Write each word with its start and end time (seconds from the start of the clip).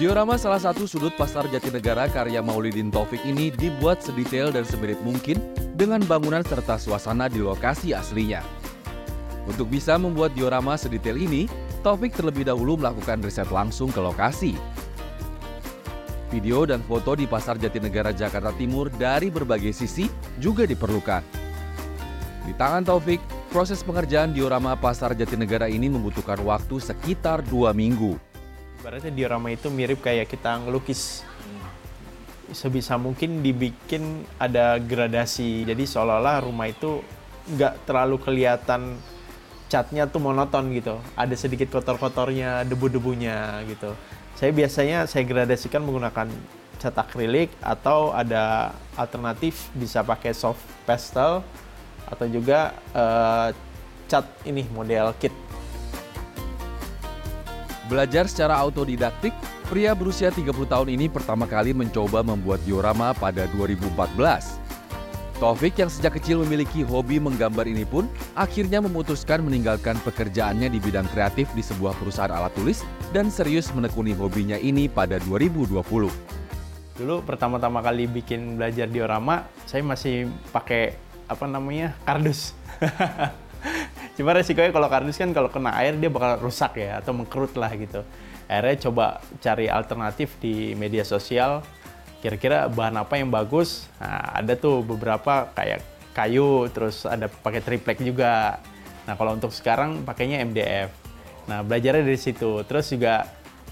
Diorama 0.00 0.40
salah 0.40 0.56
satu 0.56 0.88
sudut 0.88 1.12
pasar 1.12 1.44
Jatinegara 1.52 2.08
karya 2.08 2.40
Maulidin 2.40 2.88
Taufik 2.88 3.20
ini 3.20 3.52
dibuat 3.52 4.00
sedetail 4.00 4.48
dan 4.48 4.64
semirip 4.64 4.96
mungkin 5.04 5.36
dengan 5.76 6.00
bangunan 6.08 6.40
serta 6.40 6.80
suasana 6.80 7.28
di 7.28 7.36
lokasi 7.36 7.92
aslinya. 7.92 8.40
Untuk 9.44 9.68
bisa 9.68 10.00
membuat 10.00 10.32
diorama 10.32 10.80
sedetail 10.80 11.20
ini, 11.20 11.52
Taufik 11.84 12.16
terlebih 12.16 12.48
dahulu 12.48 12.80
melakukan 12.80 13.20
riset 13.20 13.52
langsung 13.52 13.92
ke 13.92 14.00
lokasi. 14.00 14.56
Video 16.32 16.64
dan 16.64 16.80
foto 16.80 17.12
di 17.12 17.28
Pasar 17.28 17.60
Jatinegara 17.60 18.16
Jakarta 18.16 18.56
Timur 18.56 18.88
dari 18.88 19.28
berbagai 19.28 19.76
sisi 19.76 20.08
juga 20.40 20.64
diperlukan. 20.64 21.20
Di 22.48 22.56
tangan 22.56 22.88
Taufik, 22.88 23.20
proses 23.52 23.84
pengerjaan 23.84 24.32
diorama 24.32 24.80
Pasar 24.80 25.12
Jatinegara 25.12 25.68
ini 25.68 25.92
membutuhkan 25.92 26.40
waktu 26.40 26.80
sekitar 26.80 27.44
dua 27.44 27.76
minggu. 27.76 28.29
Ibaratnya 28.80 29.12
diorama 29.12 29.52
itu 29.52 29.68
mirip 29.68 30.00
kayak 30.00 30.32
kita 30.32 30.56
ngelukis. 30.64 31.20
Sebisa 32.50 32.96
mungkin 32.96 33.44
dibikin 33.44 34.24
ada 34.40 34.80
gradasi. 34.80 35.68
Jadi 35.68 35.84
seolah-olah 35.84 36.40
rumah 36.48 36.66
itu 36.72 37.04
nggak 37.52 37.84
terlalu 37.84 38.16
kelihatan 38.16 38.96
catnya 39.68 40.08
tuh 40.08 40.24
monoton 40.24 40.72
gitu. 40.72 40.96
Ada 41.12 41.36
sedikit 41.36 41.68
kotor-kotornya, 41.68 42.64
debu-debunya 42.64 43.68
gitu. 43.68 43.92
Saya 44.34 44.50
biasanya 44.56 45.04
saya 45.04 45.28
gradasikan 45.28 45.84
menggunakan 45.84 46.32
cat 46.80 46.96
akrilik 46.96 47.52
atau 47.60 48.16
ada 48.16 48.72
alternatif 48.96 49.68
bisa 49.76 50.00
pakai 50.00 50.32
soft 50.32 50.64
pastel 50.88 51.44
atau 52.08 52.26
juga 52.26 52.72
uh, 52.96 53.52
cat 54.08 54.24
ini 54.48 54.64
model 54.72 55.12
kit 55.20 55.49
Belajar 57.90 58.30
secara 58.30 58.54
autodidaktik, 58.54 59.34
pria 59.66 59.98
berusia 59.98 60.30
30 60.30 60.54
tahun 60.70 60.94
ini 60.94 61.10
pertama 61.10 61.42
kali 61.42 61.74
mencoba 61.74 62.22
membuat 62.22 62.62
diorama 62.62 63.10
pada 63.10 63.50
2014. 63.50 64.62
Taufik 65.42 65.74
yang 65.74 65.90
sejak 65.90 66.14
kecil 66.22 66.46
memiliki 66.46 66.86
hobi 66.86 67.18
menggambar 67.18 67.66
ini 67.66 67.82
pun 67.82 68.06
akhirnya 68.38 68.78
memutuskan 68.78 69.42
meninggalkan 69.42 69.98
pekerjaannya 70.06 70.70
di 70.70 70.78
bidang 70.78 71.10
kreatif 71.10 71.50
di 71.50 71.66
sebuah 71.66 71.98
perusahaan 71.98 72.30
alat 72.30 72.54
tulis 72.54 72.86
dan 73.10 73.26
serius 73.26 73.74
menekuni 73.74 74.14
hobinya 74.14 74.54
ini 74.54 74.86
pada 74.86 75.18
2020. 75.26 75.82
Dulu 76.94 77.16
pertama-tama 77.26 77.82
kali 77.82 78.06
bikin 78.06 78.54
belajar 78.54 78.86
diorama, 78.86 79.50
saya 79.66 79.82
masih 79.82 80.30
pakai 80.54 80.94
apa 81.26 81.42
namanya 81.50 81.98
kardus. 82.06 82.54
Cuma 84.18 84.34
resikonya 84.34 84.74
kalau 84.74 84.88
kardus 84.90 85.16
kan 85.16 85.30
kalau 85.30 85.48
kena 85.48 85.74
air 85.78 85.94
dia 85.96 86.10
bakal 86.10 86.40
rusak 86.42 86.76
ya 86.80 86.98
atau 86.98 87.14
mengkerut 87.14 87.54
lah 87.54 87.70
gitu. 87.76 88.02
Akhirnya 88.50 88.76
coba 88.90 89.04
cari 89.38 89.70
alternatif 89.70 90.34
di 90.42 90.74
media 90.74 91.06
sosial. 91.06 91.62
Kira-kira 92.20 92.68
bahan 92.68 93.00
apa 93.00 93.16
yang 93.16 93.32
bagus? 93.32 93.88
Nah, 93.96 94.36
ada 94.36 94.52
tuh 94.58 94.84
beberapa 94.84 95.48
kayak 95.56 95.80
kayu, 96.12 96.68
terus 96.68 97.06
ada 97.06 97.30
pakai 97.30 97.62
triplek 97.62 98.02
juga. 98.02 98.60
Nah 99.06 99.14
kalau 99.16 99.38
untuk 99.38 99.54
sekarang 99.54 100.02
pakainya 100.04 100.42
MDF. 100.44 100.90
Nah 101.48 101.62
belajarnya 101.64 102.04
dari 102.04 102.20
situ. 102.20 102.60
Terus 102.66 102.90
juga 102.92 103.24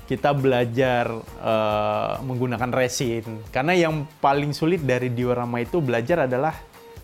kita 0.08 0.32
belajar 0.32 1.12
uh, 1.42 2.16
menggunakan 2.24 2.72
resin. 2.72 3.44
Karena 3.52 3.76
yang 3.76 4.08
paling 4.22 4.56
sulit 4.56 4.80
dari 4.80 5.12
diorama 5.12 5.60
itu 5.60 5.84
belajar 5.84 6.24
adalah 6.24 6.56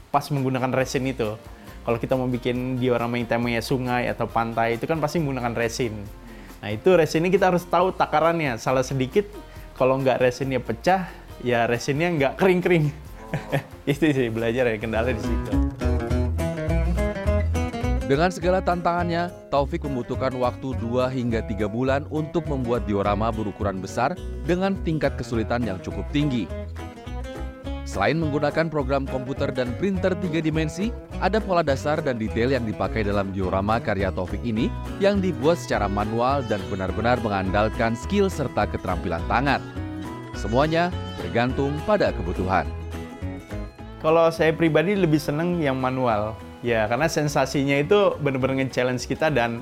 pas 0.08 0.24
menggunakan 0.30 0.72
resin 0.72 1.04
itu 1.10 1.34
kalau 1.84 2.00
kita 2.00 2.16
mau 2.16 2.24
bikin 2.24 2.80
diorama 2.80 3.20
yang 3.20 3.28
temanya 3.28 3.60
sungai 3.60 4.08
atau 4.08 4.24
pantai 4.24 4.80
itu 4.80 4.88
kan 4.88 4.96
pasti 4.98 5.20
menggunakan 5.20 5.52
resin. 5.52 5.92
Nah 6.64 6.72
itu 6.72 6.96
resin 6.96 7.28
ini 7.28 7.30
kita 7.30 7.52
harus 7.52 7.68
tahu 7.68 7.92
takarannya. 7.92 8.56
Salah 8.56 8.80
sedikit 8.80 9.28
kalau 9.76 10.00
nggak 10.00 10.16
resinnya 10.16 10.64
pecah, 10.64 11.12
ya 11.44 11.68
resinnya 11.68 12.08
nggak 12.08 12.40
kering-kering. 12.40 12.88
itu 13.92 14.04
sih 14.16 14.32
belajar 14.32 14.64
ya 14.72 14.80
kendala 14.80 15.12
di 15.12 15.20
situ. 15.20 15.52
Dengan 18.04 18.28
segala 18.28 18.60
tantangannya, 18.60 19.32
Taufik 19.48 19.80
membutuhkan 19.84 20.36
waktu 20.36 20.76
2 20.76 21.08
hingga 21.08 21.40
3 21.40 21.68
bulan 21.72 22.04
untuk 22.12 22.44
membuat 22.52 22.84
diorama 22.84 23.32
berukuran 23.32 23.80
besar 23.80 24.12
dengan 24.44 24.76
tingkat 24.84 25.16
kesulitan 25.16 25.64
yang 25.64 25.80
cukup 25.80 26.04
tinggi. 26.12 26.44
Selain 27.84 28.16
menggunakan 28.16 28.72
program 28.72 29.04
komputer 29.04 29.52
dan 29.52 29.76
printer 29.76 30.16
tiga 30.16 30.40
dimensi, 30.40 30.88
ada 31.20 31.36
pola 31.36 31.60
dasar 31.60 32.00
dan 32.00 32.16
detail 32.16 32.48
yang 32.48 32.64
dipakai 32.64 33.04
dalam 33.04 33.28
diorama 33.28 33.76
karya 33.76 34.08
Taufik 34.08 34.40
ini 34.40 34.72
yang 35.04 35.20
dibuat 35.20 35.60
secara 35.60 35.84
manual 35.84 36.40
dan 36.48 36.64
benar-benar 36.72 37.20
mengandalkan 37.20 37.92
skill 37.92 38.32
serta 38.32 38.64
keterampilan 38.72 39.20
tangan. 39.28 39.60
Semuanya 40.32 40.88
tergantung 41.20 41.76
pada 41.84 42.08
kebutuhan. 42.16 42.64
Kalau 44.00 44.32
saya 44.32 44.56
pribadi 44.56 44.96
lebih 44.96 45.20
seneng 45.20 45.60
yang 45.60 45.76
manual, 45.76 46.40
ya 46.64 46.88
karena 46.88 47.04
sensasinya 47.04 47.76
itu 47.76 48.16
benar-benar 48.16 48.64
nge-challenge 48.64 49.04
kita 49.04 49.28
dan 49.28 49.60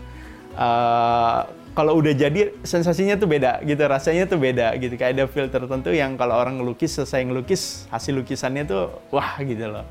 uh, 0.55 1.47
kalau 1.73 1.97
udah 2.05 2.13
jadi 2.13 2.53
sensasinya 2.61 3.17
tuh 3.17 3.29
beda 3.29 3.65
gitu 3.65 3.81
rasanya 3.89 4.29
tuh 4.29 4.37
beda 4.37 4.77
gitu. 4.77 4.93
Kayak 5.01 5.13
ada 5.17 5.25
feel 5.29 5.49
tertentu 5.49 5.89
yang 5.93 6.21
kalau 6.21 6.37
orang 6.37 6.61
ngelukis 6.61 7.01
selesai 7.01 7.25
ngelukis 7.25 7.89
hasil 7.89 8.13
lukisannya 8.13 8.69
tuh 8.69 8.93
wah 9.09 9.41
gitu 9.41 9.73
loh. 9.73 9.85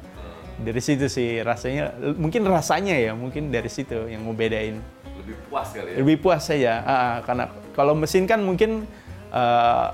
Dari 0.61 0.77
situ 0.77 1.09
sih 1.09 1.41
rasanya 1.41 1.97
mungkin 2.21 2.45
rasanya 2.45 2.93
ya 2.93 3.17
mungkin 3.17 3.49
dari 3.49 3.65
situ 3.65 4.05
yang 4.05 4.21
mau 4.21 4.37
bedain. 4.37 4.77
Lebih 5.17 5.35
puas 5.49 5.67
kali 5.73 5.89
ya? 5.89 5.95
Lebih 5.97 6.15
puas 6.21 6.41
saja 6.45 6.73
uh, 6.85 7.17
karena 7.25 7.45
kalau 7.73 7.93
mesin 7.97 8.29
kan 8.29 8.45
mungkin 8.45 8.85
uh, 9.33 9.89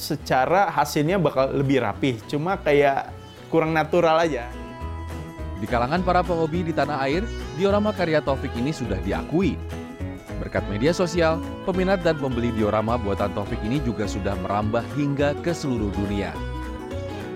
secara 0.00 0.72
hasilnya 0.72 1.20
bakal 1.20 1.52
lebih 1.52 1.84
rapih 1.84 2.16
cuma 2.32 2.56
kayak 2.56 3.12
kurang 3.52 3.76
natural 3.76 4.24
aja. 4.24 4.48
Di 5.60 5.68
kalangan 5.68 6.00
para 6.00 6.24
pehobi 6.24 6.64
di 6.64 6.72
tanah 6.72 7.04
air 7.04 7.20
diorama 7.60 7.92
karya 7.92 8.24
Taufik 8.24 8.56
ini 8.56 8.72
sudah 8.72 8.96
diakui 9.04 9.60
Berkat 10.40 10.64
media 10.72 10.96
sosial, 10.96 11.36
peminat 11.68 12.00
dan 12.00 12.16
pembeli 12.16 12.48
diorama 12.56 12.96
buatan 12.96 13.28
Taufik 13.36 13.60
ini 13.60 13.76
juga 13.84 14.08
sudah 14.08 14.32
merambah 14.40 14.80
hingga 14.96 15.36
ke 15.44 15.52
seluruh 15.52 15.92
dunia. 15.92 16.32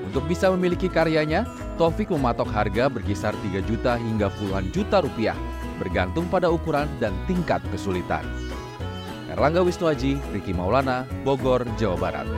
Untuk 0.09 0.25
bisa 0.25 0.49
memiliki 0.49 0.89
karyanya, 0.89 1.45
Taufik 1.77 2.09
mematok 2.09 2.49
harga 2.49 2.89
berkisar 2.89 3.37
3 3.45 3.61
juta 3.69 4.01
hingga 4.01 4.33
puluhan 4.41 4.73
juta 4.73 5.05
rupiah, 5.05 5.37
bergantung 5.77 6.25
pada 6.33 6.49
ukuran 6.49 6.89
dan 6.97 7.13
tingkat 7.29 7.61
kesulitan. 7.69 8.25
Erlangga 9.29 9.61
Wisnuaji, 9.61 10.17
Riki 10.33 10.57
Maulana, 10.57 11.05
Bogor, 11.27 11.67
Jawa 11.77 11.99
Barat. 11.99 12.29